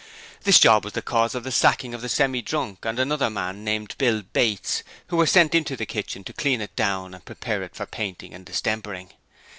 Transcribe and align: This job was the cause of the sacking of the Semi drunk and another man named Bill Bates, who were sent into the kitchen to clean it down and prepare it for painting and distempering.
This 0.45 0.59
job 0.59 0.83
was 0.83 0.93
the 0.93 1.03
cause 1.03 1.35
of 1.35 1.43
the 1.43 1.51
sacking 1.51 1.93
of 1.93 2.01
the 2.01 2.09
Semi 2.09 2.41
drunk 2.41 2.85
and 2.85 2.97
another 2.97 3.29
man 3.29 3.63
named 3.63 3.93
Bill 3.99 4.23
Bates, 4.23 4.81
who 5.09 5.15
were 5.17 5.27
sent 5.27 5.53
into 5.53 5.75
the 5.77 5.85
kitchen 5.85 6.23
to 6.23 6.33
clean 6.33 6.59
it 6.59 6.75
down 6.75 7.13
and 7.13 7.23
prepare 7.23 7.61
it 7.61 7.75
for 7.75 7.85
painting 7.85 8.33
and 8.33 8.43
distempering. 8.43 9.11